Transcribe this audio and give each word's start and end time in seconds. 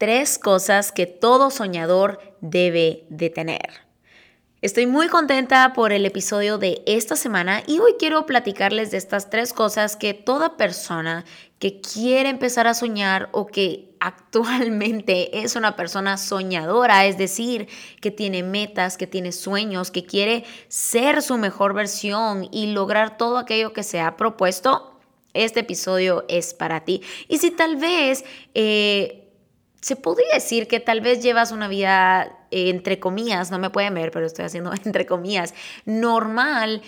tres 0.00 0.38
cosas 0.38 0.92
que 0.92 1.04
todo 1.04 1.50
soñador 1.50 2.20
debe 2.40 3.04
de 3.10 3.28
tener. 3.28 3.68
Estoy 4.62 4.86
muy 4.86 5.08
contenta 5.08 5.74
por 5.74 5.92
el 5.92 6.06
episodio 6.06 6.56
de 6.56 6.82
esta 6.86 7.16
semana 7.16 7.62
y 7.66 7.80
hoy 7.80 7.96
quiero 7.98 8.24
platicarles 8.24 8.90
de 8.90 8.96
estas 8.96 9.28
tres 9.28 9.52
cosas 9.52 9.96
que 9.96 10.14
toda 10.14 10.56
persona 10.56 11.26
que 11.58 11.82
quiere 11.82 12.30
empezar 12.30 12.66
a 12.66 12.72
soñar 12.72 13.28
o 13.32 13.46
que 13.46 13.90
actualmente 14.00 15.42
es 15.42 15.54
una 15.54 15.76
persona 15.76 16.16
soñadora, 16.16 17.04
es 17.04 17.18
decir, 17.18 17.68
que 18.00 18.10
tiene 18.10 18.42
metas, 18.42 18.96
que 18.96 19.06
tiene 19.06 19.32
sueños, 19.32 19.90
que 19.90 20.06
quiere 20.06 20.44
ser 20.68 21.20
su 21.20 21.36
mejor 21.36 21.74
versión 21.74 22.48
y 22.50 22.68
lograr 22.68 23.18
todo 23.18 23.36
aquello 23.36 23.74
que 23.74 23.82
se 23.82 24.00
ha 24.00 24.16
propuesto, 24.16 24.98
este 25.34 25.60
episodio 25.60 26.24
es 26.28 26.54
para 26.54 26.86
ti. 26.86 27.02
Y 27.28 27.36
si 27.36 27.50
tal 27.50 27.76
vez... 27.76 28.24
Eh, 28.54 29.19
se 29.80 29.96
podría 29.96 30.34
decir 30.34 30.68
que 30.68 30.80
tal 30.80 31.00
vez 31.00 31.22
llevas 31.22 31.52
una 31.52 31.68
vida, 31.68 32.38
eh, 32.50 32.68
entre 32.70 33.00
comillas, 33.00 33.50
no 33.50 33.58
me 33.58 33.70
pueden 33.70 33.94
ver, 33.94 34.10
pero 34.10 34.26
estoy 34.26 34.44
haciendo 34.44 34.72
entre 34.84 35.06
comillas, 35.06 35.54
normal 35.84 36.82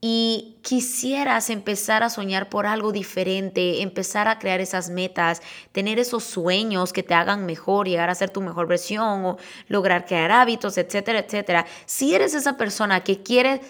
y 0.00 0.58
quisieras 0.62 1.48
empezar 1.48 2.02
a 2.02 2.10
soñar 2.10 2.48
por 2.50 2.66
algo 2.66 2.92
diferente, 2.92 3.82
empezar 3.82 4.28
a 4.28 4.38
crear 4.38 4.60
esas 4.60 4.90
metas, 4.90 5.40
tener 5.72 5.98
esos 5.98 6.22
sueños 6.22 6.92
que 6.92 7.02
te 7.02 7.14
hagan 7.14 7.46
mejor, 7.46 7.88
llegar 7.88 8.10
a 8.10 8.14
ser 8.14 8.30
tu 8.30 8.42
mejor 8.42 8.68
versión 8.68 9.24
o 9.24 9.38
lograr 9.68 10.04
crear 10.04 10.30
hábitos, 10.30 10.76
etcétera, 10.76 11.20
etcétera. 11.20 11.66
Si 11.86 12.14
eres 12.14 12.34
esa 12.34 12.58
persona 12.58 13.02
que 13.02 13.22
quiere 13.22 13.62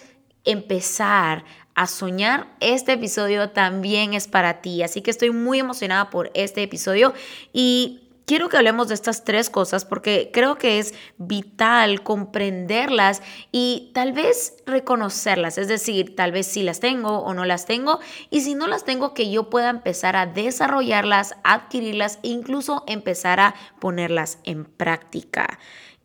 empezar 0.44 1.44
a 1.74 1.86
soñar, 1.86 2.48
este 2.60 2.94
episodio 2.94 3.50
también 3.50 4.14
es 4.14 4.26
para 4.26 4.60
ti. 4.60 4.82
Así 4.82 5.02
que 5.02 5.12
estoy 5.12 5.30
muy 5.30 5.60
emocionada 5.60 6.10
por 6.10 6.30
este 6.34 6.62
episodio 6.62 7.14
y 7.52 8.05
quiero 8.26 8.48
que 8.48 8.56
hablemos 8.56 8.88
de 8.88 8.94
estas 8.94 9.24
tres 9.24 9.48
cosas 9.48 9.84
porque 9.84 10.30
creo 10.32 10.58
que 10.58 10.78
es 10.78 10.94
vital 11.16 12.02
comprenderlas 12.02 13.22
y 13.52 13.90
tal 13.94 14.12
vez 14.12 14.56
reconocerlas, 14.66 15.56
es 15.56 15.68
decir, 15.68 16.14
tal 16.16 16.32
vez 16.32 16.46
si 16.46 16.62
las 16.62 16.80
tengo 16.80 17.20
o 17.20 17.32
no 17.32 17.44
las 17.44 17.64
tengo 17.64 18.00
y 18.28 18.42
si 18.42 18.54
no 18.54 18.66
las 18.66 18.84
tengo 18.84 19.14
que 19.14 19.30
yo 19.30 19.48
pueda 19.48 19.70
empezar 19.70 20.16
a 20.16 20.26
desarrollarlas, 20.26 21.36
adquirirlas 21.44 22.18
e 22.22 22.28
incluso 22.28 22.84
empezar 22.86 23.40
a 23.40 23.54
ponerlas 23.80 24.38
en 24.44 24.64
práctica. 24.64 25.58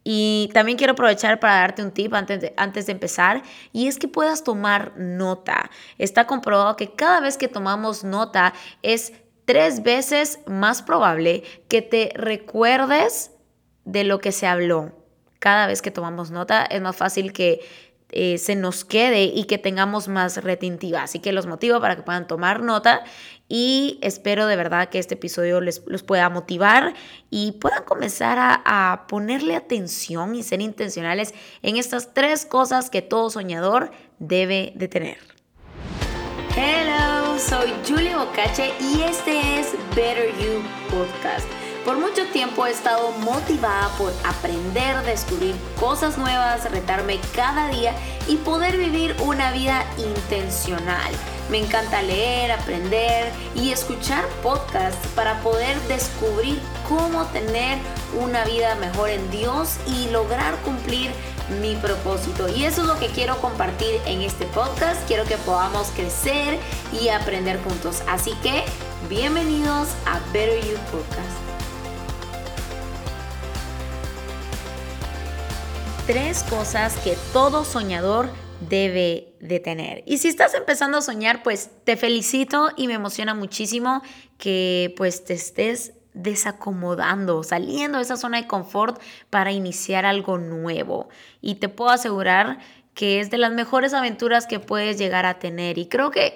Y 0.03 0.49
también 0.53 0.79
quiero 0.79 0.93
aprovechar 0.93 1.39
para 1.39 1.55
darte 1.57 1.83
un 1.83 1.91
tip 1.91 2.13
antes 2.15 2.41
de, 2.41 2.53
antes 2.57 2.87
de 2.87 2.91
empezar 2.91 3.43
y 3.71 3.87
es 3.87 3.99
que 3.99 4.07
puedas 4.07 4.43
tomar 4.43 4.93
nota. 4.97 5.69
Está 5.99 6.25
comprobado 6.25 6.75
que 6.75 6.93
cada 6.93 7.19
vez 7.19 7.37
que 7.37 7.47
tomamos 7.47 8.03
nota 8.03 8.53
es 8.81 9.13
tres 9.51 9.83
veces 9.83 10.39
más 10.45 10.81
probable 10.81 11.43
que 11.67 11.81
te 11.81 12.13
recuerdes 12.15 13.31
de 13.83 14.05
lo 14.05 14.19
que 14.19 14.31
se 14.31 14.47
habló. 14.47 14.93
Cada 15.39 15.67
vez 15.67 15.81
que 15.81 15.91
tomamos 15.91 16.31
nota 16.31 16.63
es 16.63 16.81
más 16.81 16.95
fácil 16.95 17.33
que 17.33 17.59
eh, 18.11 18.37
se 18.37 18.55
nos 18.55 18.85
quede 18.85 19.23
y 19.23 19.43
que 19.43 19.57
tengamos 19.57 20.07
más 20.07 20.41
retentiva. 20.41 21.03
Así 21.03 21.19
que 21.19 21.33
los 21.33 21.47
motivo 21.47 21.81
para 21.81 21.97
que 21.97 22.01
puedan 22.01 22.27
tomar 22.27 22.63
nota 22.63 23.03
y 23.49 23.99
espero 24.01 24.47
de 24.47 24.55
verdad 24.55 24.87
que 24.87 24.99
este 24.99 25.15
episodio 25.15 25.59
les, 25.59 25.83
los 25.85 26.01
pueda 26.01 26.29
motivar 26.29 26.93
y 27.29 27.51
puedan 27.51 27.83
comenzar 27.83 28.39
a, 28.39 28.61
a 28.63 29.05
ponerle 29.07 29.57
atención 29.57 30.33
y 30.33 30.43
ser 30.43 30.61
intencionales 30.61 31.33
en 31.61 31.75
estas 31.75 32.13
tres 32.13 32.45
cosas 32.45 32.89
que 32.89 33.01
todo 33.01 33.29
soñador 33.29 33.91
debe 34.17 34.71
de 34.77 34.87
tener. 34.87 35.17
Hello, 36.55 37.20
soy 37.41 37.73
Julie 37.87 38.15
Bocache 38.15 38.73
y 38.79 39.01
este 39.01 39.59
es 39.59 39.73
Better 39.95 40.31
You 40.37 40.61
Podcast. 40.91 41.47
Por 41.83 41.97
mucho 41.97 42.23
tiempo 42.27 42.67
he 42.67 42.71
estado 42.71 43.11
motivada 43.23 43.89
por 43.97 44.13
aprender, 44.23 44.95
descubrir 45.03 45.55
cosas 45.79 46.19
nuevas, 46.19 46.69
retarme 46.69 47.19
cada 47.33 47.69
día 47.69 47.95
y 48.27 48.35
poder 48.37 48.77
vivir 48.77 49.15
una 49.21 49.51
vida 49.51 49.83
intencional. 49.97 51.11
Me 51.49 51.57
encanta 51.57 52.03
leer, 52.03 52.51
aprender 52.51 53.31
y 53.55 53.71
escuchar 53.71 54.23
podcasts 54.43 55.07
para 55.15 55.39
poder 55.41 55.79
descubrir 55.87 56.59
cómo 56.87 57.25
tener 57.27 57.79
una 58.21 58.45
vida 58.45 58.75
mejor 58.75 59.09
en 59.09 59.31
Dios 59.31 59.77
y 59.87 60.09
lograr 60.11 60.55
cumplir 60.57 61.11
mi 61.59 61.75
propósito. 61.75 62.47
Y 62.49 62.63
eso 62.63 62.81
es 62.81 62.87
lo 62.87 62.97
que 62.97 63.07
quiero 63.07 63.37
compartir 63.41 63.99
en 64.05 64.21
este 64.21 64.45
podcast. 64.45 65.05
Quiero 65.07 65.25
que 65.25 65.37
podamos 65.37 65.87
crecer 65.89 66.57
y 67.01 67.09
aprender 67.09 67.61
juntos. 67.61 68.01
Así 68.07 68.31
que 68.41 68.63
bienvenidos 69.09 69.89
a 70.05 70.19
Better 70.31 70.61
You 70.61 70.77
Podcast. 70.91 71.37
Tres 76.07 76.43
cosas 76.43 76.95
que 77.03 77.17
todo 77.33 77.63
soñador 77.63 78.29
debe 78.69 79.35
de 79.39 79.59
tener. 79.59 80.03
Y 80.05 80.19
si 80.19 80.27
estás 80.27 80.53
empezando 80.53 80.97
a 80.97 81.01
soñar, 81.01 81.43
pues 81.43 81.69
te 81.83 81.97
felicito 81.97 82.69
y 82.75 82.87
me 82.87 82.93
emociona 82.93 83.33
muchísimo 83.33 84.01
que 84.37 84.93
pues 84.97 85.23
te 85.25 85.33
estés 85.33 85.93
desacomodando, 86.13 87.43
saliendo 87.43 87.97
de 87.97 88.03
esa 88.03 88.17
zona 88.17 88.41
de 88.41 88.47
confort 88.47 89.01
para 89.29 89.51
iniciar 89.51 90.05
algo 90.05 90.37
nuevo. 90.37 91.09
Y 91.41 91.55
te 91.55 91.69
puedo 91.69 91.91
asegurar 91.91 92.59
que 92.93 93.19
es 93.19 93.29
de 93.29 93.37
las 93.37 93.53
mejores 93.53 93.93
aventuras 93.93 94.47
que 94.47 94.59
puedes 94.59 94.97
llegar 94.97 95.25
a 95.25 95.39
tener. 95.39 95.77
Y 95.77 95.87
creo 95.87 96.11
que 96.11 96.35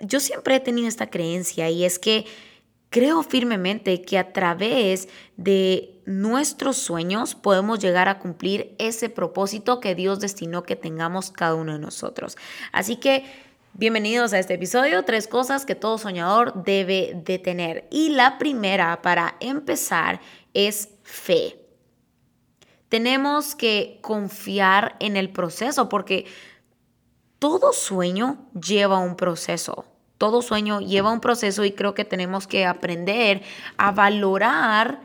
yo 0.00 0.20
siempre 0.20 0.56
he 0.56 0.60
tenido 0.60 0.88
esta 0.88 1.10
creencia 1.10 1.70
y 1.70 1.84
es 1.84 1.98
que 1.98 2.26
creo 2.90 3.22
firmemente 3.22 4.02
que 4.02 4.18
a 4.18 4.32
través 4.32 5.08
de 5.36 6.00
nuestros 6.04 6.76
sueños 6.76 7.34
podemos 7.34 7.78
llegar 7.78 8.08
a 8.08 8.18
cumplir 8.18 8.74
ese 8.78 9.08
propósito 9.08 9.80
que 9.80 9.94
Dios 9.94 10.20
destinó 10.20 10.64
que 10.64 10.76
tengamos 10.76 11.30
cada 11.30 11.54
uno 11.54 11.72
de 11.72 11.78
nosotros. 11.78 12.36
Así 12.72 12.96
que 12.96 13.24
Bienvenidos 13.74 14.34
a 14.34 14.38
este 14.38 14.54
episodio, 14.54 15.02
tres 15.02 15.26
cosas 15.26 15.64
que 15.64 15.74
todo 15.74 15.96
soñador 15.96 16.62
debe 16.62 17.12
de 17.24 17.38
tener. 17.38 17.88
Y 17.90 18.10
la 18.10 18.36
primera 18.36 19.00
para 19.00 19.36
empezar 19.40 20.20
es 20.52 20.90
fe. 21.02 21.58
Tenemos 22.90 23.54
que 23.54 23.98
confiar 24.02 24.94
en 25.00 25.16
el 25.16 25.30
proceso 25.30 25.88
porque 25.88 26.26
todo 27.38 27.72
sueño 27.72 28.46
lleva 28.52 28.98
un 28.98 29.16
proceso. 29.16 29.86
Todo 30.18 30.42
sueño 30.42 30.82
lleva 30.82 31.10
un 31.10 31.20
proceso 31.20 31.64
y 31.64 31.72
creo 31.72 31.94
que 31.94 32.04
tenemos 32.04 32.46
que 32.46 32.66
aprender 32.66 33.40
a 33.78 33.90
valorar 33.90 35.00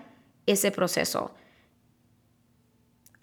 ese 0.45 0.71
proceso 0.71 1.31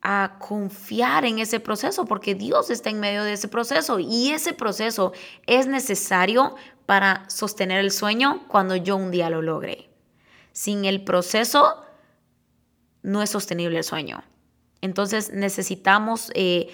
a 0.04 0.36
confiar 0.38 1.24
en 1.24 1.38
ese 1.38 1.58
proceso, 1.58 2.04
porque 2.04 2.34
Dios 2.34 2.68
está 2.68 2.90
en 2.90 3.00
medio 3.00 3.24
de 3.24 3.32
ese 3.32 3.48
proceso 3.48 3.98
y 3.98 4.30
ese 4.30 4.52
proceso 4.52 5.12
es 5.46 5.66
necesario 5.66 6.54
para 6.84 7.28
sostener 7.30 7.80
el 7.80 7.90
sueño 7.90 8.46
cuando 8.48 8.76
yo 8.76 8.96
un 8.96 9.10
día 9.10 9.30
lo 9.30 9.40
logre. 9.40 9.88
Sin 10.52 10.84
el 10.84 11.02
proceso 11.02 11.82
no 13.02 13.22
es 13.22 13.30
sostenible 13.30 13.78
el 13.78 13.84
sueño. 13.84 14.22
Entonces 14.82 15.32
necesitamos 15.32 16.30
eh, 16.34 16.68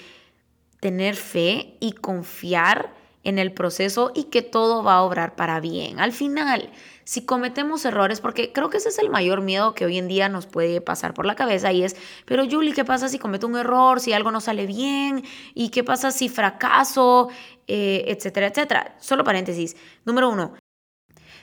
tener 0.80 1.14
fe 1.14 1.76
y 1.78 1.92
confiar 1.92 2.92
en 3.22 3.38
el 3.38 3.52
proceso 3.52 4.10
y 4.12 4.24
que 4.24 4.42
todo 4.42 4.82
va 4.82 4.94
a 4.94 5.02
obrar 5.02 5.36
para 5.36 5.60
bien. 5.60 6.00
Al 6.00 6.12
final, 6.12 6.70
si 7.10 7.22
cometemos 7.22 7.84
errores, 7.84 8.20
porque 8.20 8.52
creo 8.52 8.70
que 8.70 8.76
ese 8.76 8.88
es 8.88 9.00
el 9.00 9.10
mayor 9.10 9.40
miedo 9.40 9.74
que 9.74 9.84
hoy 9.84 9.98
en 9.98 10.06
día 10.06 10.28
nos 10.28 10.46
puede 10.46 10.80
pasar 10.80 11.12
por 11.12 11.26
la 11.26 11.34
cabeza 11.34 11.72
y 11.72 11.82
es, 11.82 11.96
pero 12.24 12.44
Julie, 12.48 12.72
¿qué 12.72 12.84
pasa 12.84 13.08
si 13.08 13.18
cometo 13.18 13.48
un 13.48 13.56
error, 13.56 13.98
si 13.98 14.12
algo 14.12 14.30
no 14.30 14.40
sale 14.40 14.64
bien? 14.64 15.24
¿Y 15.52 15.70
qué 15.70 15.82
pasa 15.82 16.12
si 16.12 16.28
fracaso? 16.28 17.28
Eh, 17.66 18.04
etcétera, 18.06 18.46
etcétera. 18.46 18.94
Solo 19.00 19.24
paréntesis. 19.24 19.74
Número 20.04 20.30
uno, 20.30 20.54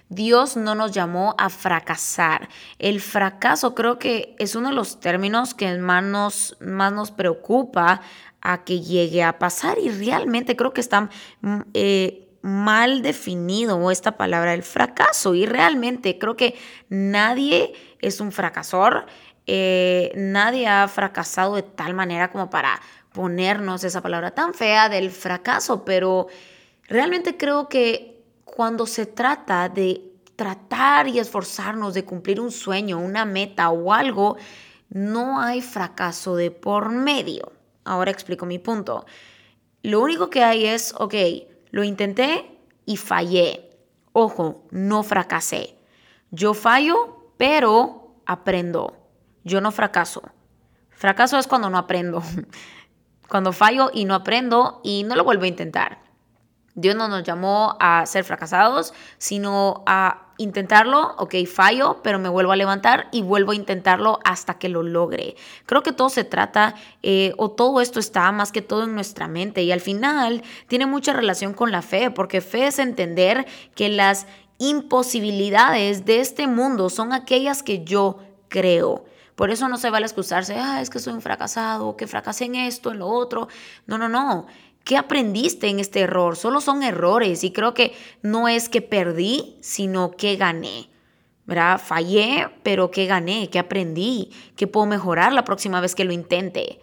Dios 0.07 0.55
no 0.55 0.73
nos 0.73 0.93
llamó 0.93 1.35
a 1.37 1.49
fracasar. 1.49 2.47
El 2.79 3.01
fracaso 3.01 3.75
creo 3.75 3.99
que 3.99 4.37
es 4.39 4.55
uno 4.55 4.69
de 4.69 4.75
los 4.75 5.01
términos 5.01 5.53
que 5.53 5.77
más 5.79 6.01
nos, 6.01 6.55
más 6.61 6.93
nos 6.93 7.11
preocupa 7.11 7.99
a 8.39 8.63
que 8.63 8.79
llegue 8.79 9.21
a 9.21 9.37
pasar 9.37 9.79
y 9.79 9.89
realmente 9.89 10.55
creo 10.55 10.71
que 10.71 10.79
está 10.79 11.09
mm, 11.41 11.59
eh, 11.73 12.26
mal 12.41 13.01
definido 13.01 13.91
esta 13.91 14.17
palabra 14.17 14.53
el 14.53 14.63
fracaso 14.63 15.35
y 15.35 15.45
realmente 15.45 16.17
creo 16.17 16.35
que 16.35 16.55
nadie 16.89 17.73
es 17.99 18.19
un 18.19 18.31
fracasor, 18.31 19.05
eh, 19.45 20.11
nadie 20.15 20.67
ha 20.67 20.87
fracasado 20.87 21.55
de 21.55 21.63
tal 21.63 21.93
manera 21.93 22.31
como 22.31 22.49
para 22.49 22.79
ponernos 23.13 23.83
esa 23.83 24.01
palabra 24.01 24.31
tan 24.31 24.53
fea 24.53 24.89
del 24.89 25.09
fracaso, 25.11 25.83
pero 25.83 26.27
realmente 26.87 27.37
creo 27.37 27.67
que 27.67 28.23
cuando 28.43 28.85
se 28.85 29.05
trata 29.05 29.69
de 29.69 30.01
tratar 30.35 31.07
y 31.07 31.19
esforzarnos 31.19 31.93
de 31.93 32.05
cumplir 32.05 32.39
un 32.39 32.51
sueño, 32.51 32.99
una 32.99 33.25
meta 33.25 33.69
o 33.69 33.91
algo, 33.93 34.37
no 34.89 35.41
hay 35.41 35.61
fracaso 35.61 36.35
de 36.35 36.51
por 36.51 36.89
medio. 36.89 37.51
Ahora 37.83 38.11
explico 38.11 38.45
mi 38.45 38.59
punto. 38.59 39.05
Lo 39.81 40.01
único 40.01 40.29
que 40.29 40.43
hay 40.43 40.65
es, 40.65 40.93
ok, 40.97 41.13
lo 41.71 41.83
intenté 41.83 42.59
y 42.85 42.97
fallé. 42.97 43.69
Ojo, 44.13 44.65
no 44.71 45.03
fracasé. 45.03 45.77
Yo 46.31 46.53
fallo, 46.53 47.31
pero 47.37 48.15
aprendo. 48.25 48.97
yo 49.43 49.61
no 49.61 49.71
fracaso. 49.71 50.23
Fracaso 50.89 51.37
es 51.37 51.47
cuando 51.47 51.69
no 51.69 51.77
aprendo. 51.77 52.23
Cuando 53.29 53.51
fallo 53.51 53.91
y 53.93 54.05
no 54.05 54.15
aprendo 54.15 54.79
y 54.85 55.03
no 55.03 55.15
lo 55.15 55.25
vuelvo 55.25 55.43
a 55.43 55.47
intentar. 55.47 55.99
Dios 56.77 56.95
no 56.95 57.07
nos 57.07 57.23
llamó 57.23 57.75
a 57.79 58.05
ser 58.05 58.23
fracasados, 58.23 58.93
sino 59.17 59.83
a 59.87 60.27
intentarlo, 60.37 61.15
ok, 61.17 61.33
fallo, 61.51 62.01
pero 62.03 62.19
me 62.19 62.29
vuelvo 62.29 62.51
a 62.51 62.55
levantar 62.55 63.07
y 63.11 63.23
vuelvo 63.23 63.51
a 63.51 63.55
intentarlo 63.55 64.19
hasta 64.23 64.59
que 64.59 64.69
lo 64.69 64.83
logre. 64.83 65.35
Creo 65.65 65.81
que 65.81 65.91
todo 65.91 66.09
se 66.09 66.23
trata, 66.23 66.75
eh, 67.01 67.33
o 67.37 67.49
todo 67.49 67.81
esto 67.81 67.99
está 67.99 68.31
más 68.31 68.51
que 68.51 68.61
todo 68.61 68.83
en 68.83 68.93
nuestra 68.93 69.27
mente 69.27 69.63
y 69.63 69.71
al 69.71 69.81
final 69.81 70.43
tiene 70.67 70.85
mucha 70.85 71.13
relación 71.13 71.55
con 71.55 71.71
la 71.71 71.81
fe, 71.81 72.11
porque 72.11 72.41
fe 72.41 72.67
es 72.67 72.77
entender 72.77 73.47
que 73.73 73.89
las 73.89 74.27
imposibilidades 74.59 76.05
de 76.05 76.19
este 76.19 76.45
mundo 76.45 76.91
son 76.91 77.11
aquellas 77.11 77.63
que 77.63 77.83
yo 77.83 78.19
creo. 78.49 79.03
Por 79.37 79.51
eso 79.51 79.69
no 79.69 79.77
se 79.77 79.91
vale 79.91 80.07
excusarse, 80.07 80.55
ah, 80.57 80.81
es 80.81 80.89
que 80.89 80.97
soy 80.97 81.13
un 81.13 81.21
fracasado, 81.21 81.95
que 81.95 82.07
fracasé 82.07 82.45
en 82.45 82.55
esto, 82.55 82.91
en 82.91 82.97
lo 82.97 83.07
otro. 83.07 83.47
No, 83.85 83.99
no, 83.99 84.09
no. 84.09 84.47
¿Qué 84.87 84.95
aprendiste 84.95 85.67
en 85.67 85.81
este 85.81 85.99
error? 85.99 86.37
Solo 86.37 86.61
son 86.61 86.81
errores 86.81 87.43
y 87.43 87.51
creo 87.51 87.73
que 87.73 87.93
no 88.21 88.47
es 88.47 88.69
que 88.69 88.81
perdí, 88.81 89.57
sino 89.59 90.11
que 90.11 90.37
gané. 90.37 90.89
¿Verdad? 91.45 91.81
Fallé, 91.83 92.47
pero 92.63 92.89
¿qué 92.89 93.05
gané? 93.05 93.49
¿Qué 93.49 93.59
aprendí? 93.59 94.31
¿Qué 94.55 94.65
puedo 94.65 94.85
mejorar 94.85 95.33
la 95.33 95.43
próxima 95.43 95.81
vez 95.81 95.93
que 95.93 96.05
lo 96.05 96.13
intente? 96.13 96.79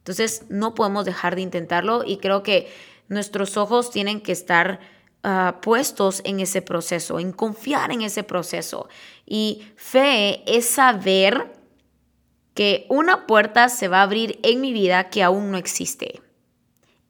Entonces, 0.00 0.44
no 0.50 0.74
podemos 0.74 1.06
dejar 1.06 1.34
de 1.34 1.40
intentarlo 1.40 2.04
y 2.04 2.18
creo 2.18 2.42
que 2.42 2.70
nuestros 3.08 3.56
ojos 3.56 3.90
tienen 3.90 4.20
que 4.20 4.32
estar 4.32 4.80
ah, 5.22 5.60
puestos 5.62 6.20
en 6.26 6.40
ese 6.40 6.60
proceso, 6.60 7.18
en 7.18 7.32
confiar 7.32 7.90
en 7.90 8.02
ese 8.02 8.22
proceso. 8.22 8.86
Y 9.24 9.62
fe 9.76 10.42
es 10.46 10.68
saber 10.68 11.54
que 12.52 12.84
una 12.90 13.26
puerta 13.26 13.70
se 13.70 13.88
va 13.88 14.00
a 14.00 14.02
abrir 14.02 14.38
en 14.42 14.60
mi 14.60 14.74
vida 14.74 15.08
que 15.08 15.22
aún 15.22 15.50
no 15.50 15.56
existe. 15.56 16.20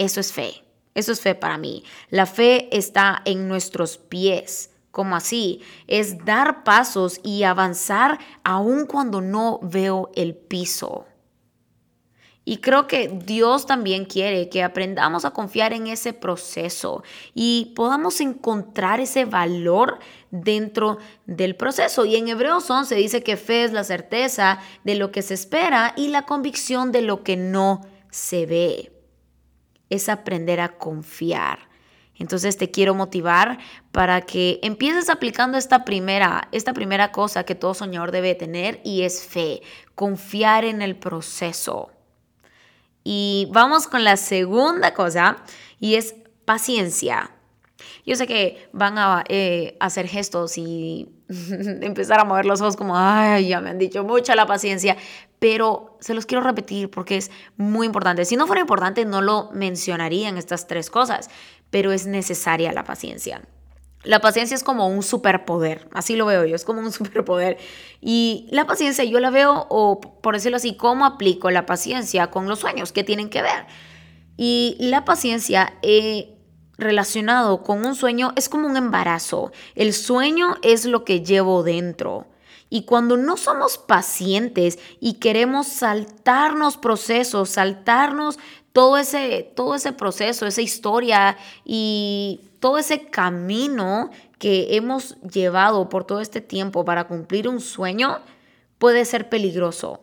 Eso 0.05 0.21
es 0.21 0.35
fe. 0.35 0.63
Eso 0.95 1.13
es 1.13 1.21
fe 1.23 1.35
para 1.35 1.57
mí. 1.57 1.83
La 2.11 2.27
fe 2.27 2.69
está 2.77 3.23
en 3.25 3.49
nuestros 3.49 3.97
pies. 3.97 4.71
como 4.91 5.17
así? 5.17 5.61
Es 5.89 6.25
dar 6.25 6.63
pasos 6.63 7.21
y 7.25 7.43
avanzar 7.43 8.21
aun 8.45 8.87
cuando 8.87 9.21
no 9.21 9.59
veo 9.61 10.13
el 10.15 10.37
piso. 10.37 11.07
Y 12.45 12.59
creo 12.59 12.87
que 12.87 13.09
Dios 13.09 13.67
también 13.67 14.05
quiere 14.05 14.49
que 14.49 14.63
aprendamos 14.63 15.25
a 15.25 15.33
confiar 15.33 15.73
en 15.73 15.89
ese 15.89 16.13
proceso 16.13 17.03
y 17.33 17.73
podamos 17.75 18.21
encontrar 18.21 19.01
ese 19.01 19.25
valor 19.25 19.99
dentro 20.31 20.99
del 21.27 21.57
proceso. 21.57 22.05
Y 22.05 22.15
en 22.15 22.29
Hebreos 22.29 22.71
11 22.71 22.95
dice 22.95 23.25
que 23.25 23.37
fe 23.37 23.65
es 23.65 23.73
la 23.73 23.83
certeza 23.83 24.61
de 24.85 24.95
lo 24.95 25.11
que 25.11 25.23
se 25.23 25.35
espera 25.35 25.93
y 25.97 26.09
la 26.09 26.25
convicción 26.25 26.93
de 26.93 27.03
lo 27.03 27.25
que 27.25 27.37
no 27.37 27.81
se 28.11 28.47
ve 28.47 28.94
es 29.91 30.09
aprender 30.09 30.61
a 30.61 30.77
confiar. 30.77 31.69
Entonces 32.17 32.57
te 32.57 32.71
quiero 32.71 32.95
motivar 32.95 33.59
para 33.91 34.21
que 34.21 34.61
empieces 34.63 35.11
aplicando 35.11 35.59
esta 35.59 35.85
primera, 35.85 36.49
esta 36.53 36.73
primera 36.73 37.11
cosa 37.11 37.45
que 37.45 37.55
todo 37.55 37.75
soñador 37.75 38.13
debe 38.13 38.35
tener 38.35 38.81
y 38.85 39.03
es 39.03 39.25
fe, 39.25 39.63
confiar 39.95 40.65
en 40.65 40.81
el 40.81 40.97
proceso. 40.97 41.91
Y 43.03 43.49
vamos 43.51 43.87
con 43.89 44.05
la 44.05 44.17
segunda 44.17 44.95
cosa 44.95 45.39
y 45.81 45.97
es 45.97 46.15
paciencia. 46.45 47.31
Yo 48.07 48.17
sé 48.17 48.27
que 48.27 48.69
van 48.73 48.97
a 48.99 49.25
eh, 49.29 49.77
hacer 49.81 50.07
gestos 50.07 50.57
y 50.57 51.14
empezar 51.51 52.21
a 52.21 52.25
mover 52.25 52.47
los 52.47 52.61
ojos 52.61 52.77
como, 52.77 52.97
ay, 52.97 53.49
ya 53.49 53.61
me 53.61 53.71
han 53.71 53.79
dicho 53.79 54.05
mucha 54.05 54.35
la 54.35 54.47
paciencia, 54.47 54.97
pero 55.39 55.97
se 56.01 56.15
los 56.15 56.27
quiero 56.27 56.43
repetir 56.43 56.91
porque 56.91 57.17
es 57.17 57.31
muy 57.57 57.87
importante. 57.87 58.25
Si 58.25 58.37
no 58.37 58.47
fuera 58.47 58.61
importante, 58.61 59.05
no 59.05 59.21
lo 59.21 59.51
mencionaría 59.53 60.29
en 60.29 60.37
estas 60.37 60.67
tres 60.67 60.91
cosas, 60.91 61.31
pero 61.71 61.93
es 61.93 62.07
necesaria 62.07 62.73
la 62.73 62.85
paciencia. 62.85 63.43
La 64.05 64.21
paciencia 64.21 64.55
es 64.55 64.63
como 64.63 64.87
un 64.87 65.03
superpoder, 65.03 65.89
así 65.93 66.15
lo 66.15 66.27
veo 66.27 66.45
yo, 66.45 66.55
es 66.55 66.65
como 66.65 66.81
un 66.81 66.93
superpoder. 66.93 67.57
Y 68.01 68.49
la 68.51 68.67
paciencia 68.67 69.05
yo 69.05 69.19
la 69.19 69.31
veo, 69.31 69.67
o 69.71 70.01
por 70.01 70.35
decirlo 70.35 70.57
así, 70.57 70.77
cómo 70.77 71.07
aplico 71.07 71.51
la 71.51 71.67
paciencia 71.67 72.29
con 72.29 72.49
los 72.49 72.59
sueños, 72.59 72.93
que 72.93 73.03
tienen 73.03 73.31
que 73.31 73.43
ver. 73.43 73.67
Y 74.37 74.77
la 74.79 75.05
paciencia 75.05 75.75
eh, 75.83 76.34
relacionado 76.79 77.63
con 77.63 77.85
un 77.85 77.95
sueño 77.95 78.33
es 78.37 78.49
como 78.49 78.67
un 78.69 78.77
embarazo. 78.77 79.53
El 79.75 79.93
sueño 79.93 80.57
es 80.63 80.85
lo 80.85 81.05
que 81.05 81.23
llevo 81.23 81.63
dentro. 81.63 82.27
Y 82.71 82.83
cuando 82.83 83.17
no 83.17 83.37
somos 83.37 83.79
pacientes 83.79 84.79
y 84.99 85.15
queremos 85.15 85.69
saltarnos 85.69 86.77
procesos, 86.77 87.51
saltarnos 87.51 88.39
todo 88.73 88.97
ese, 88.97 89.53
todo 89.55 89.77
ese 89.77 89.93
proceso, 89.93 90.47
esa 90.47 90.63
historia 90.63 91.37
y 91.65 92.41
todo 92.59 92.79
ese 92.79 93.07
camino 93.07 94.11
que 94.39 94.75
hemos 94.77 95.21
llevado 95.21 95.89
por 95.89 96.05
todo 96.05 96.21
este 96.21 96.41
tiempo 96.41 96.85
para 96.85 97.07
cumplir 97.07 97.49
un 97.49 97.61
sueño, 97.61 98.19
puede 98.79 99.05
ser 99.05 99.29
peligroso. 99.29 100.01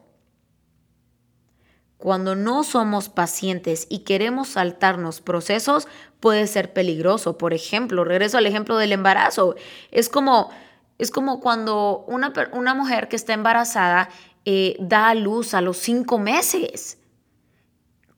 Cuando 2.02 2.34
no 2.34 2.64
somos 2.64 3.10
pacientes 3.10 3.86
y 3.88 4.00
queremos 4.00 4.48
saltarnos 4.50 5.22
procesos, 5.22 5.88
puede 6.20 6.48
ser 6.48 6.74
peligroso. 6.74 7.38
Por 7.38 7.54
ejemplo, 7.54 8.04
regreso 8.04 8.40
al 8.40 8.48
ejemplo 8.48 8.76
del 8.78 8.92
embarazo. 8.92 9.54
Es 9.92 10.10
como, 10.10 10.50
es 10.98 11.12
como 11.12 11.40
cuando 11.40 12.04
una, 12.08 12.34
una 12.54 12.74
mujer 12.74 13.08
que 13.08 13.16
está 13.16 13.34
embarazada 13.34 14.10
eh, 14.46 14.78
da 14.80 15.10
a 15.10 15.14
luz 15.14 15.54
a 15.54 15.62
los 15.62 15.78
cinco 15.78 16.18
meses. 16.18 16.98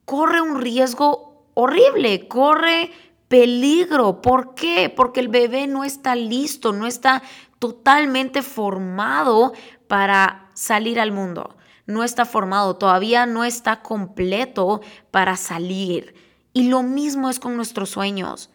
Corre 0.05 0.39
un 0.39 0.61
riesgo 0.61 1.43
horrible, 1.53 2.29
corre 2.29 2.89
peligro. 3.27 4.21
¿Por 4.21 4.55
qué? 4.55 4.93
Porque 4.95 5.19
el 5.19 5.27
bebé 5.27 5.67
no 5.67 5.83
está 5.83 6.15
listo, 6.15 6.71
no 6.71 6.87
está 6.87 7.21
totalmente 7.59 8.43
formado 8.43 9.51
para 9.89 10.47
salir 10.53 11.01
al 11.01 11.11
mundo 11.11 11.57
no 11.85 12.03
está 12.03 12.25
formado, 12.25 12.75
todavía 12.75 13.25
no 13.25 13.43
está 13.43 13.81
completo 13.81 14.81
para 15.11 15.35
salir. 15.37 16.15
Y 16.53 16.69
lo 16.69 16.83
mismo 16.83 17.29
es 17.29 17.39
con 17.39 17.55
nuestros 17.55 17.89
sueños. 17.89 18.49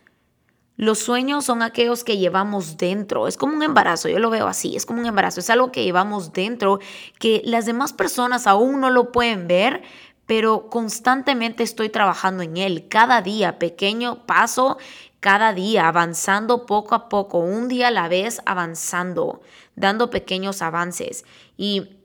Los 0.76 1.00
sueños 1.00 1.44
son 1.44 1.62
aquellos 1.62 2.04
que 2.04 2.18
llevamos 2.18 2.76
dentro. 2.76 3.26
Es 3.26 3.36
como 3.36 3.56
un 3.56 3.64
embarazo, 3.64 4.08
yo 4.08 4.20
lo 4.20 4.30
veo 4.30 4.46
así, 4.46 4.76
es 4.76 4.86
como 4.86 5.00
un 5.00 5.06
embarazo, 5.06 5.40
es 5.40 5.50
algo 5.50 5.72
que 5.72 5.82
llevamos 5.82 6.32
dentro, 6.32 6.78
que 7.18 7.42
las 7.44 7.66
demás 7.66 7.92
personas 7.92 8.46
aún 8.46 8.80
no 8.80 8.88
lo 8.88 9.10
pueden 9.10 9.48
ver, 9.48 9.82
pero 10.26 10.68
constantemente 10.70 11.64
estoy 11.64 11.88
trabajando 11.88 12.44
en 12.44 12.56
él, 12.58 12.86
cada 12.88 13.22
día, 13.22 13.58
pequeño 13.58 14.24
paso, 14.24 14.78
cada 15.18 15.52
día, 15.52 15.88
avanzando 15.88 16.64
poco 16.64 16.94
a 16.94 17.08
poco, 17.08 17.38
un 17.38 17.66
día 17.66 17.88
a 17.88 17.90
la 17.90 18.06
vez, 18.06 18.40
avanzando, 18.46 19.40
dando 19.74 20.10
pequeños 20.10 20.62
avances. 20.62 21.24
Y 21.56 21.96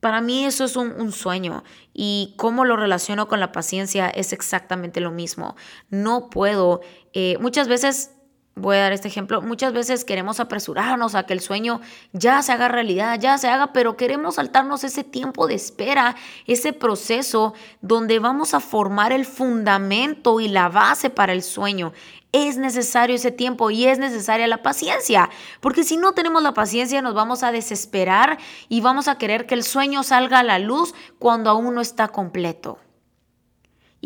para 0.00 0.20
mí 0.20 0.44
eso 0.44 0.64
es 0.64 0.76
un, 0.76 1.12
sueño 1.12 1.64
y 1.94 2.34
cómo 2.36 2.64
lo 2.64 2.76
relaciono 2.76 3.28
con 3.28 3.40
la 3.40 3.52
paciencia 3.52 4.08
es 4.08 4.32
exactamente 4.32 5.00
lo 5.00 5.10
mismo. 5.10 5.56
No 5.88 6.30
puedo, 6.30 6.80
eh, 7.12 7.38
muchas 7.40 7.68
veces, 7.68 8.12
voy 8.58 8.76
a 8.76 8.80
dar 8.80 8.92
este 8.92 9.08
ejemplo, 9.08 9.42
muchas 9.42 9.74
veces 9.74 10.06
queremos 10.06 10.40
apresurarnos 10.40 11.14
a 11.14 11.26
que 11.26 11.34
el 11.34 11.40
sueño 11.40 11.82
ya 12.14 12.40
se 12.40 12.52
haga 12.52 12.68
realidad, 12.68 13.20
ya 13.20 13.36
se 13.36 13.48
haga, 13.48 13.74
pero 13.74 13.98
queremos 13.98 14.36
saltarnos 14.36 14.82
ese 14.82 15.04
tiempo 15.04 15.46
de 15.46 15.54
espera, 15.54 16.16
ese 16.46 16.72
proceso 16.72 17.52
donde 17.82 18.18
vamos 18.18 18.54
a 18.54 18.60
formar 18.60 19.12
el 19.12 19.26
fundamento 19.26 20.40
y 20.40 20.48
la 20.48 20.70
base 20.70 21.10
para 21.10 21.34
el 21.34 21.42
sueño 21.42 21.92
es 22.32 22.56
necesario 22.56 23.16
ese 23.16 23.30
tiempo 23.30 23.70
y 23.70 23.86
es 23.86 23.98
necesaria 23.98 24.46
la 24.46 24.62
paciencia, 24.62 25.28
porque 25.60 25.84
si 25.84 25.98
no 25.98 26.12
tenemos 26.12 26.42
la 26.42 26.54
paciencia 26.54 27.02
nos 27.02 27.14
vamos 27.14 27.42
a 27.42 27.52
desesperar 27.52 28.38
y 28.70 28.80
vamos 28.80 29.06
a 29.06 29.18
querer 29.18 29.46
que 29.46 29.54
el 29.54 29.64
sueño 29.64 30.02
salga 30.02 30.38
a 30.38 30.42
la 30.42 30.58
luz 30.58 30.94
cuando 31.18 31.50
aún 31.50 31.74
no 31.74 31.82
está 31.82 32.08
completo. 32.08 32.78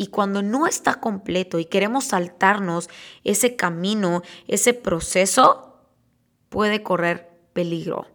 Y 0.01 0.07
cuando 0.07 0.41
no 0.41 0.65
está 0.65 0.95
completo 0.95 1.59
y 1.59 1.65
queremos 1.65 2.05
saltarnos 2.05 2.89
ese 3.23 3.55
camino, 3.55 4.23
ese 4.47 4.73
proceso, 4.73 5.79
puede 6.49 6.81
correr 6.81 7.29
peligro, 7.53 8.07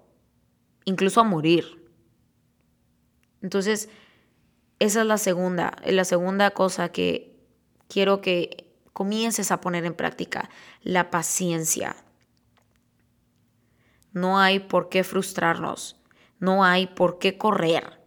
incluso 0.84 1.20
a 1.20 1.22
morir. 1.22 1.88
Entonces, 3.40 3.88
esa 4.80 5.02
es 5.02 5.06
la 5.06 5.16
segunda, 5.16 5.76
la 5.86 6.04
segunda 6.04 6.50
cosa 6.50 6.88
que 6.88 7.38
quiero 7.86 8.20
que 8.20 8.68
comiences 8.92 9.52
a 9.52 9.60
poner 9.60 9.84
en 9.84 9.94
práctica 9.94 10.50
la 10.82 11.12
paciencia. 11.12 11.94
No 14.10 14.40
hay 14.40 14.58
por 14.58 14.88
qué 14.88 15.04
frustrarnos, 15.04 16.02
no 16.40 16.64
hay 16.64 16.88
por 16.88 17.20
qué 17.20 17.38
correr. 17.38 18.00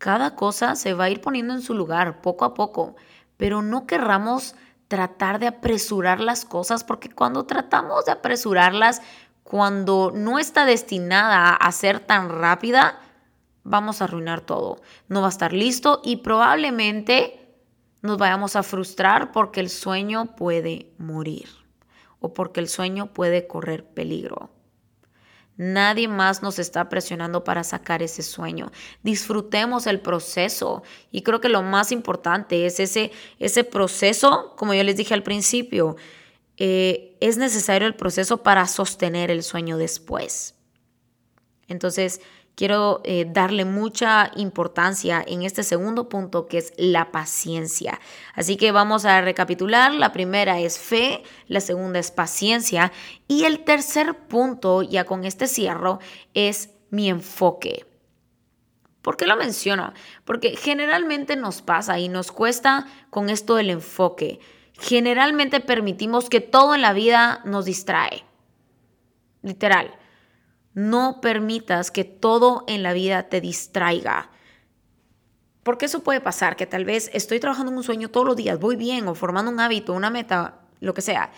Cada 0.00 0.34
cosa 0.34 0.76
se 0.76 0.94
va 0.94 1.04
a 1.04 1.10
ir 1.10 1.20
poniendo 1.20 1.52
en 1.52 1.60
su 1.60 1.74
lugar 1.74 2.22
poco 2.22 2.46
a 2.46 2.54
poco, 2.54 2.96
pero 3.36 3.60
no 3.60 3.86
querramos 3.86 4.54
tratar 4.88 5.38
de 5.38 5.46
apresurar 5.46 6.20
las 6.20 6.46
cosas 6.46 6.84
porque 6.84 7.10
cuando 7.10 7.44
tratamos 7.44 8.06
de 8.06 8.12
apresurarlas, 8.12 9.02
cuando 9.42 10.10
no 10.14 10.38
está 10.38 10.64
destinada 10.64 11.50
a 11.54 11.70
ser 11.72 12.00
tan 12.00 12.30
rápida, 12.30 12.98
vamos 13.62 14.00
a 14.00 14.04
arruinar 14.04 14.40
todo. 14.40 14.80
No 15.08 15.20
va 15.20 15.26
a 15.26 15.36
estar 15.36 15.52
listo 15.52 16.00
y 16.02 16.16
probablemente 16.16 17.58
nos 18.00 18.16
vayamos 18.16 18.56
a 18.56 18.62
frustrar 18.62 19.32
porque 19.32 19.60
el 19.60 19.68
sueño 19.68 20.34
puede 20.34 20.94
morir 20.96 21.50
o 22.20 22.32
porque 22.32 22.60
el 22.60 22.68
sueño 22.68 23.12
puede 23.12 23.46
correr 23.46 23.84
peligro. 23.84 24.48
Nadie 25.62 26.08
más 26.08 26.42
nos 26.42 26.58
está 26.58 26.88
presionando 26.88 27.44
para 27.44 27.64
sacar 27.64 28.02
ese 28.02 28.22
sueño. 28.22 28.72
Disfrutemos 29.02 29.86
el 29.86 30.00
proceso. 30.00 30.82
Y 31.12 31.20
creo 31.20 31.42
que 31.42 31.50
lo 31.50 31.60
más 31.60 31.92
importante 31.92 32.64
es 32.64 32.80
ese, 32.80 33.12
ese 33.38 33.62
proceso, 33.62 34.54
como 34.56 34.72
yo 34.72 34.82
les 34.84 34.96
dije 34.96 35.12
al 35.12 35.22
principio, 35.22 35.96
eh, 36.56 37.14
es 37.20 37.36
necesario 37.36 37.86
el 37.86 37.94
proceso 37.94 38.42
para 38.42 38.66
sostener 38.66 39.30
el 39.30 39.42
sueño 39.42 39.76
después. 39.76 40.54
Entonces, 41.68 42.22
quiero 42.54 43.00
eh, 43.04 43.26
darle 43.28 43.64
mucha 43.64 44.30
importancia 44.36 45.24
en 45.26 45.42
este 45.42 45.62
segundo 45.62 46.08
punto 46.08 46.46
que 46.46 46.58
es 46.58 46.72
la 46.76 47.12
paciencia. 47.12 48.00
Así 48.34 48.56
que 48.56 48.72
vamos 48.72 49.04
a 49.04 49.20
recapitular. 49.20 49.94
La 49.94 50.12
primera 50.12 50.60
es 50.60 50.78
fe, 50.78 51.22
la 51.46 51.60
segunda 51.60 51.98
es 51.98 52.10
paciencia 52.10 52.92
y 53.28 53.44
el 53.44 53.64
tercer 53.64 54.14
punto, 54.28 54.82
ya 54.82 55.04
con 55.04 55.24
este 55.24 55.46
cierro, 55.46 56.00
es 56.34 56.70
mi 56.90 57.08
enfoque. 57.08 57.86
¿Por 59.02 59.16
qué 59.16 59.26
lo 59.26 59.36
menciono? 59.36 59.94
Porque 60.24 60.56
generalmente 60.56 61.36
nos 61.36 61.62
pasa 61.62 61.98
y 61.98 62.08
nos 62.08 62.32
cuesta 62.32 62.86
con 63.10 63.30
esto 63.30 63.54
del 63.56 63.70
enfoque 63.70 64.40
generalmente 64.80 65.60
permitimos 65.60 66.28
que 66.28 66.40
todo 66.40 66.74
en 66.74 66.82
la 66.82 66.92
vida 66.92 67.42
nos 67.44 67.66
distrae. 67.66 68.24
Literal. 69.42 69.94
No 70.74 71.20
permitas 71.20 71.90
que 71.90 72.04
todo 72.04 72.64
en 72.66 72.82
la 72.82 72.92
vida 72.92 73.24
te 73.24 73.40
distraiga. 73.40 74.30
Porque 75.62 75.86
eso 75.86 76.02
puede 76.02 76.20
pasar, 76.20 76.56
que 76.56 76.66
tal 76.66 76.84
vez 76.84 77.10
estoy 77.12 77.40
trabajando 77.40 77.72
en 77.72 77.78
un 77.78 77.84
sueño 77.84 78.10
todos 78.10 78.26
los 78.26 78.36
días, 78.36 78.58
voy 78.58 78.76
bien, 78.76 79.06
o 79.08 79.14
formando 79.14 79.50
un 79.50 79.60
hábito, 79.60 79.92
una 79.92 80.10
meta, 80.10 80.60
lo 80.80 80.94
que 80.94 81.02
sea. 81.02 81.32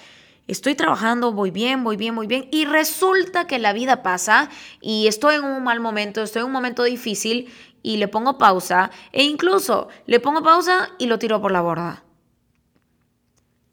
Estoy 0.46 0.74
trabajando, 0.74 1.32
voy 1.32 1.50
bien, 1.50 1.84
voy 1.84 1.96
bien, 1.96 2.14
voy 2.14 2.26
bien, 2.26 2.48
y 2.50 2.64
resulta 2.64 3.46
que 3.46 3.58
la 3.58 3.72
vida 3.72 4.02
pasa 4.02 4.50
y 4.80 5.06
estoy 5.06 5.36
en 5.36 5.44
un 5.44 5.62
mal 5.64 5.80
momento, 5.80 6.22
estoy 6.22 6.40
en 6.40 6.46
un 6.46 6.52
momento 6.52 6.82
difícil 6.82 7.52
y 7.82 7.96
le 7.96 8.08
pongo 8.08 8.38
pausa, 8.38 8.90
e 9.12 9.24
incluso 9.24 9.88
le 10.06 10.20
pongo 10.20 10.42
pausa 10.42 10.90
y 10.98 11.06
lo 11.06 11.18
tiro 11.18 11.40
por 11.40 11.52
la 11.52 11.60
borda 11.60 12.04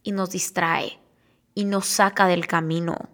y 0.04 0.12
nos 0.12 0.32
distrae 0.32 1.00
y 1.54 1.66
nos 1.66 1.86
saca 1.86 2.28
del 2.28 2.48
camino. 2.48 3.10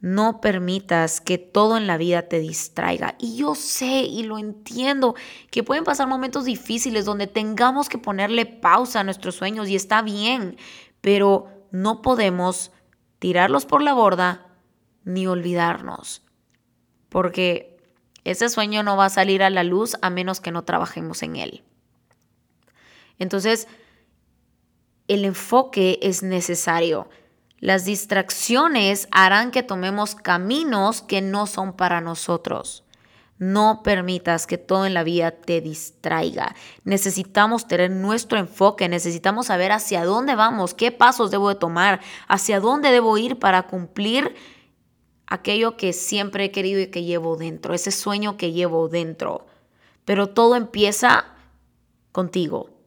No 0.00 0.40
permitas 0.40 1.20
que 1.20 1.36
todo 1.36 1.76
en 1.76 1.86
la 1.86 1.98
vida 1.98 2.22
te 2.22 2.38
distraiga. 2.38 3.16
Y 3.18 3.36
yo 3.36 3.54
sé 3.54 4.02
y 4.02 4.22
lo 4.22 4.38
entiendo 4.38 5.14
que 5.50 5.62
pueden 5.62 5.84
pasar 5.84 6.08
momentos 6.08 6.46
difíciles 6.46 7.04
donde 7.04 7.26
tengamos 7.26 7.88
que 7.88 7.98
ponerle 7.98 8.46
pausa 8.46 9.00
a 9.00 9.04
nuestros 9.04 9.34
sueños 9.34 9.68
y 9.68 9.76
está 9.76 10.00
bien, 10.00 10.56
pero 11.02 11.48
no 11.70 12.00
podemos 12.00 12.72
tirarlos 13.18 13.66
por 13.66 13.82
la 13.82 13.92
borda 13.92 14.46
ni 15.04 15.26
olvidarnos. 15.26 16.22
Porque 17.10 17.78
ese 18.24 18.48
sueño 18.48 18.82
no 18.82 18.96
va 18.96 19.06
a 19.06 19.10
salir 19.10 19.42
a 19.42 19.50
la 19.50 19.64
luz 19.64 19.96
a 20.02 20.10
menos 20.10 20.40
que 20.40 20.52
no 20.52 20.64
trabajemos 20.64 21.22
en 21.22 21.36
él. 21.36 21.62
Entonces, 23.18 23.68
el 25.08 25.24
enfoque 25.24 25.98
es 26.02 26.22
necesario. 26.22 27.08
Las 27.60 27.84
distracciones 27.84 29.06
harán 29.10 29.50
que 29.50 29.62
tomemos 29.62 30.14
caminos 30.14 31.02
que 31.02 31.20
no 31.20 31.46
son 31.46 31.74
para 31.74 32.00
nosotros. 32.00 32.84
No 33.36 33.82
permitas 33.82 34.46
que 34.46 34.58
todo 34.58 34.86
en 34.86 34.94
la 34.94 35.04
vida 35.04 35.30
te 35.30 35.60
distraiga. 35.60 36.54
Necesitamos 36.84 37.68
tener 37.68 37.90
nuestro 37.90 38.38
enfoque, 38.38 38.88
necesitamos 38.88 39.46
saber 39.46 39.72
hacia 39.72 40.04
dónde 40.04 40.34
vamos, 40.34 40.74
qué 40.74 40.90
pasos 40.90 41.30
debo 41.30 41.50
de 41.50 41.54
tomar, 41.54 42.00
hacia 42.28 42.60
dónde 42.60 42.90
debo 42.90 43.18
ir 43.18 43.38
para 43.38 43.66
cumplir 43.66 44.34
aquello 45.26 45.76
que 45.76 45.92
siempre 45.92 46.44
he 46.44 46.50
querido 46.50 46.80
y 46.80 46.88
que 46.88 47.04
llevo 47.04 47.36
dentro, 47.36 47.74
ese 47.74 47.92
sueño 47.92 48.36
que 48.36 48.52
llevo 48.52 48.88
dentro. 48.88 49.46
Pero 50.04 50.30
todo 50.30 50.56
empieza 50.56 51.26
contigo. 52.12 52.79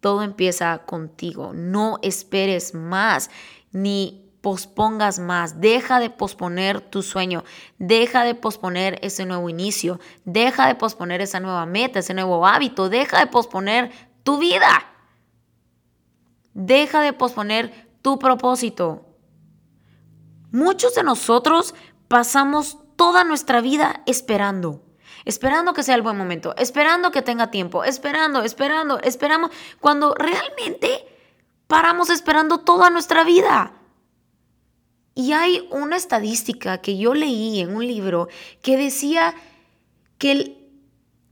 Todo 0.00 0.22
empieza 0.22 0.78
contigo. 0.86 1.52
No 1.54 1.98
esperes 2.02 2.74
más 2.74 3.30
ni 3.70 4.30
pospongas 4.40 5.18
más. 5.18 5.60
Deja 5.60 6.00
de 6.00 6.10
posponer 6.10 6.80
tu 6.80 7.02
sueño. 7.02 7.44
Deja 7.78 8.24
de 8.24 8.34
posponer 8.34 8.98
ese 9.02 9.26
nuevo 9.26 9.48
inicio. 9.50 10.00
Deja 10.24 10.66
de 10.66 10.74
posponer 10.74 11.20
esa 11.20 11.40
nueva 11.40 11.66
meta, 11.66 11.98
ese 11.98 12.14
nuevo 12.14 12.46
hábito. 12.46 12.88
Deja 12.88 13.20
de 13.20 13.26
posponer 13.26 13.92
tu 14.22 14.38
vida. 14.38 14.86
Deja 16.54 17.02
de 17.02 17.12
posponer 17.12 17.90
tu 18.02 18.18
propósito. 18.18 19.06
Muchos 20.50 20.94
de 20.94 21.02
nosotros 21.02 21.74
pasamos 22.08 22.78
toda 22.96 23.22
nuestra 23.22 23.60
vida 23.60 24.02
esperando 24.06 24.89
esperando 25.24 25.72
que 25.72 25.82
sea 25.82 25.94
el 25.94 26.02
buen 26.02 26.16
momento, 26.16 26.54
esperando 26.56 27.10
que 27.10 27.22
tenga 27.22 27.50
tiempo, 27.50 27.84
esperando, 27.84 28.42
esperando, 28.42 29.00
esperamos, 29.00 29.50
cuando 29.80 30.14
realmente 30.14 31.06
paramos 31.66 32.10
esperando 32.10 32.58
toda 32.58 32.90
nuestra 32.90 33.24
vida. 33.24 33.72
Y 35.14 35.32
hay 35.32 35.68
una 35.70 35.96
estadística 35.96 36.78
que 36.78 36.96
yo 36.96 37.14
leí 37.14 37.60
en 37.60 37.74
un 37.74 37.86
libro 37.86 38.28
que 38.62 38.76
decía 38.76 39.34
que 40.18 40.32
el 40.32 40.68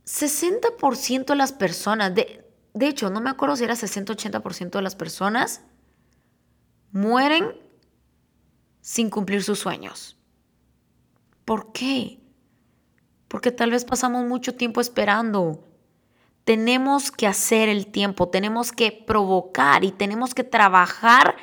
60% 0.05 1.25
de 1.25 1.35
las 1.35 1.53
personas, 1.53 2.13
de, 2.13 2.45
de 2.73 2.87
hecho, 2.87 3.09
no 3.09 3.21
me 3.21 3.29
acuerdo 3.29 3.55
si 3.55 3.63
era 3.63 3.75
60-80% 3.75 4.71
de 4.71 4.81
las 4.81 4.95
personas, 4.95 5.61
mueren 6.91 7.55
sin 8.81 9.09
cumplir 9.09 9.43
sus 9.43 9.59
sueños. 9.59 10.17
¿Por 11.45 11.71
qué? 11.71 12.18
Porque 13.29 13.51
tal 13.51 13.71
vez 13.71 13.85
pasamos 13.85 14.25
mucho 14.25 14.55
tiempo 14.55 14.81
esperando. 14.81 15.63
Tenemos 16.43 17.11
que 17.11 17.27
hacer 17.27 17.69
el 17.69 17.87
tiempo, 17.87 18.27
tenemos 18.27 18.71
que 18.73 18.91
provocar 18.91 19.85
y 19.85 19.91
tenemos 19.91 20.33
que 20.33 20.43
trabajar 20.43 21.37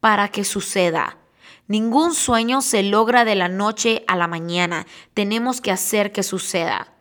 para 0.00 0.28
que 0.28 0.44
suceda. 0.44 1.18
Ningún 1.66 2.14
sueño 2.14 2.62
se 2.62 2.82
logra 2.82 3.24
de 3.24 3.34
la 3.34 3.48
noche 3.48 4.04
a 4.06 4.16
la 4.16 4.28
mañana. 4.28 4.86
Tenemos 5.14 5.60
que 5.60 5.72
hacer 5.72 6.12
que 6.12 6.22
suceda. 6.22 6.92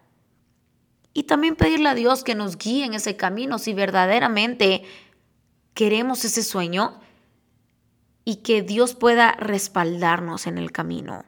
Y 1.14 1.24
también 1.24 1.56
pedirle 1.56 1.90
a 1.90 1.96
Dios 1.96 2.24
que 2.24 2.36
nos 2.36 2.58
guíe 2.58 2.86
en 2.86 2.94
ese 2.94 3.16
camino 3.18 3.60
si 3.60 3.74
verdaderamente 3.74 4.84
queremos 5.74 6.26
ese 6.26 6.42
sueño 6.42 7.00
y 8.26 8.38
que 8.38 8.62
Dios 8.62 8.96
pueda 8.96 9.34
respaldarnos 9.34 10.48
en 10.48 10.58
el 10.58 10.72
camino. 10.72 11.26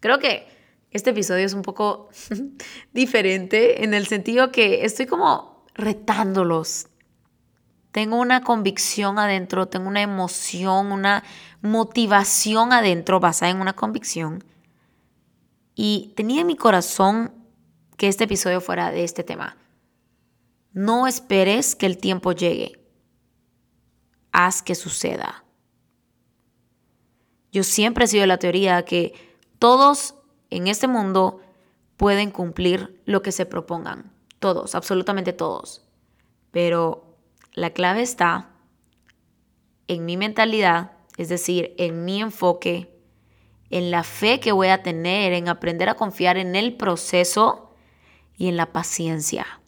Creo 0.00 0.18
que 0.18 0.53
este 0.94 1.10
episodio 1.10 1.44
es 1.44 1.54
un 1.54 1.62
poco 1.62 2.08
diferente 2.92 3.84
en 3.84 3.94
el 3.94 4.06
sentido 4.06 4.50
que 4.52 4.84
estoy 4.84 5.06
como 5.06 5.66
retándolos. 5.74 6.86
Tengo 7.90 8.16
una 8.16 8.42
convicción 8.42 9.18
adentro, 9.18 9.66
tengo 9.66 9.88
una 9.88 10.02
emoción, 10.02 10.92
una 10.92 11.24
motivación 11.62 12.72
adentro 12.72 13.18
basada 13.18 13.50
en 13.50 13.60
una 13.60 13.72
convicción. 13.74 14.44
Y 15.74 16.12
tenía 16.16 16.42
en 16.42 16.46
mi 16.46 16.56
corazón 16.56 17.34
que 17.96 18.06
este 18.06 18.24
episodio 18.24 18.60
fuera 18.60 18.92
de 18.92 19.02
este 19.02 19.24
tema. 19.24 19.56
No 20.72 21.08
esperes 21.08 21.74
que 21.74 21.86
el 21.86 21.98
tiempo 21.98 22.30
llegue. 22.32 22.80
Haz 24.30 24.62
que 24.62 24.76
suceda. 24.76 25.44
Yo 27.50 27.64
siempre 27.64 28.04
he 28.04 28.08
sido 28.08 28.26
la 28.26 28.38
teoría 28.38 28.84
que 28.84 29.12
todos 29.58 30.16
en 30.56 30.68
este 30.68 30.86
mundo 30.86 31.40
pueden 31.96 32.30
cumplir 32.30 33.02
lo 33.06 33.22
que 33.22 33.32
se 33.32 33.44
propongan. 33.44 34.12
Todos, 34.38 34.74
absolutamente 34.74 35.32
todos. 35.32 35.84
Pero 36.52 37.16
la 37.54 37.70
clave 37.70 38.02
está 38.02 38.50
en 39.88 40.04
mi 40.04 40.16
mentalidad, 40.16 40.92
es 41.16 41.28
decir, 41.28 41.74
en 41.76 42.04
mi 42.04 42.20
enfoque, 42.20 42.96
en 43.70 43.90
la 43.90 44.04
fe 44.04 44.38
que 44.38 44.52
voy 44.52 44.68
a 44.68 44.82
tener, 44.82 45.32
en 45.32 45.48
aprender 45.48 45.88
a 45.88 45.96
confiar 45.96 46.36
en 46.36 46.54
el 46.54 46.76
proceso 46.76 47.74
y 48.36 48.48
en 48.48 48.56
la 48.56 48.72
paciencia. 48.72 49.60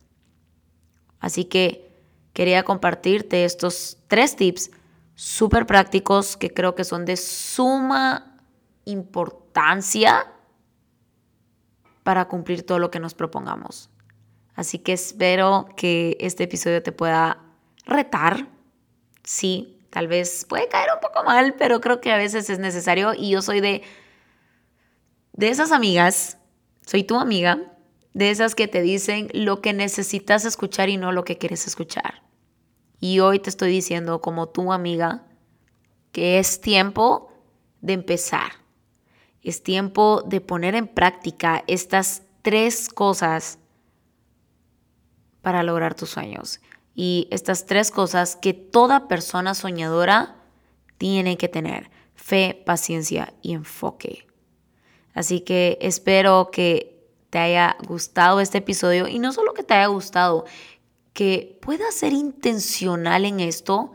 Así 1.19 1.47
que 1.47 1.91
quería 2.33 2.63
compartirte 2.63 3.45
estos 3.45 3.99
tres 4.07 4.37
tips 4.37 4.71
súper 5.17 5.67
prácticos 5.67 6.37
que 6.37 6.53
creo 6.53 6.77
que 6.77 6.85
son 6.85 7.05
de 7.05 7.17
suma 7.17 8.37
importancia 8.85 10.33
para 12.07 12.29
cumplir 12.29 12.65
todo 12.65 12.79
lo 12.79 12.93
que 12.93 13.01
nos 13.01 13.15
propongamos. 13.15 13.91
Así 14.55 14.79
que 14.79 14.93
espero 14.93 15.67
que 15.77 16.17
este 16.21 16.45
episodio 16.45 16.81
te 16.81 16.93
pueda 16.93 17.43
retar. 17.85 18.47
Sí, 19.25 19.81
tal 19.91 20.07
vez 20.07 20.47
puede 20.49 20.69
caer 20.69 20.91
un 20.95 21.01
poco 21.01 21.25
mal, 21.25 21.57
pero 21.59 21.81
creo 21.81 22.01
que 22.01 22.13
a 22.13 22.17
veces 22.17 22.49
es 22.49 22.61
necesario 22.61 23.13
y 23.13 23.31
yo 23.31 23.43
soy 23.43 23.61
de 23.61 23.83
de 25.33 25.49
esas 25.49 25.73
amigas 25.73 26.39
Soy 26.87 27.03
tu 27.03 27.19
amiga, 27.19 27.77
de 28.15 28.31
esas 28.31 28.55
que 28.55 28.69
te 28.69 28.83
dicen 28.83 29.29
lo 29.35 29.61
que 29.61 29.73
necesitas 29.73 30.45
escuchar 30.45 30.89
y 30.89 30.99
no 30.99 31.11
lo 31.11 31.25
que 31.25 31.39
quieres 31.39 31.67
escuchar. 31.67 32.23
Y 33.01 33.19
hoy 33.19 33.41
te 33.41 33.51
estoy 33.51 33.73
diciendo 33.73 34.21
como 34.21 34.49
tu 34.49 34.73
amiga 34.73 35.27
que 36.13 36.39
es 36.39 36.61
tiempo 36.61 37.33
de 37.81 37.95
empezar. 37.95 38.66
Es 39.47 39.63
tiempo 39.63 40.25
de 40.27 40.41
poner 40.41 40.75
en 40.75 40.89
práctica 40.89 41.63
estas 41.69 42.23
tres 42.43 42.89
cosas 42.89 43.61
para 45.41 45.63
lograr 45.63 45.95
tus 45.95 46.11
sueños. 46.11 46.59
Y 46.97 47.29
estas 47.31 47.65
tres 47.65 47.93
cosas 47.93 48.35
que 48.35 48.55
toda 48.55 49.07
persona 49.07 49.55
soñadora 49.55 50.35
tiene 50.99 51.37
que 51.37 51.47
tener. 51.47 51.93
Fe, 52.17 52.61
paciencia 52.67 53.35
y 53.41 53.53
enfoque. 53.53 54.27
Así 55.15 55.43
que 55.43 55.79
espero 55.81 56.51
que 56.51 57.07
te 57.31 57.39
haya 57.39 57.77
gustado 57.87 58.41
este 58.41 58.59
episodio 58.59 59.07
y 59.07 59.21
no 59.21 59.33
solo 59.33 59.55
que 59.55 59.63
te 59.63 59.75
haya 59.75 59.87
gustado, 59.87 60.45
que 61.13 61.57
puedas 61.63 61.95
ser 61.95 62.13
intencional 62.13 63.25
en 63.25 63.39
esto 63.39 63.93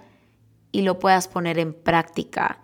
y 0.72 0.84
lo 0.84 0.98
puedas 0.98 1.28
poner 1.28 1.60
en 1.60 1.74
práctica. 1.74 2.62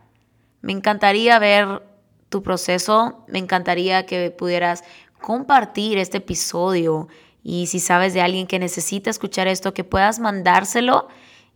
Me 0.61 0.71
encantaría 0.71 1.37
ver 1.37 1.86
tu 2.29 2.43
proceso, 2.43 3.23
me 3.27 3.39
encantaría 3.39 4.05
que 4.05 4.31
pudieras 4.31 4.83
compartir 5.21 5.97
este 5.97 6.17
episodio 6.17 7.07
y 7.43 7.67
si 7.67 7.79
sabes 7.79 8.13
de 8.13 8.21
alguien 8.21 8.47
que 8.47 8.59
necesita 8.59 9.09
escuchar 9.09 9.47
esto, 9.47 9.73
que 9.73 9.83
puedas 9.83 10.19
mandárselo 10.19 11.07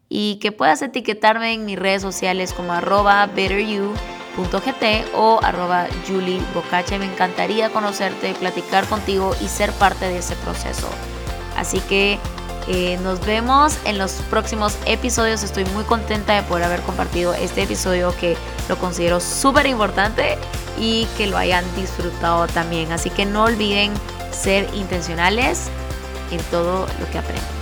y 0.08 0.38
que 0.38 0.51
puedas 0.51 0.82
etiquetarme 0.82 1.54
en 1.54 1.66
mis 1.66 1.78
redes 1.78 2.01
sociales 2.01 2.54
como 2.54 2.74
arroba 2.74 3.25
betteryou 3.28 3.94
.gt 4.38 5.13
o 5.13 5.40
arroba 5.44 5.88
Julie 6.08 6.42
Bocache. 6.54 6.98
Me 6.98 7.06
encantaría 7.06 7.70
conocerte, 7.70 8.34
platicar 8.36 8.88
contigo 8.88 9.36
y 9.42 9.48
ser 9.48 9.72
parte 9.74 10.06
de 10.06 10.20
ese 10.20 10.36
proceso. 10.38 10.90
Así 11.58 11.80
que 11.82 12.18
eh, 12.68 12.98
nos 13.04 13.25
vemos 13.25 13.78
en 13.86 13.98
los 13.98 14.13
próximos 14.30 14.78
episodios. 14.86 15.44
Estoy 15.44 15.66
muy 15.66 15.84
contenta 15.84 16.36
de 16.36 16.44
poder 16.44 16.63
haber 16.66 16.82
compartido 16.82 17.34
este 17.34 17.63
episodio 17.63 18.16
que 18.20 18.38
lo 18.72 18.78
considero 18.80 19.20
súper 19.20 19.66
importante 19.66 20.38
y 20.80 21.06
que 21.18 21.28
lo 21.28 21.38
hayan 21.38 21.66
disfrutado 21.75 22.48
también. 22.48 22.92
Así 22.94 23.10
que 23.10 23.25
no 23.25 23.44
olviden 23.44 23.92
ser 24.32 24.68
intencionales 24.74 25.70
en 26.32 26.40
todo 26.44 26.88
lo 27.00 27.12
que 27.12 27.18
aprenden. 27.18 27.61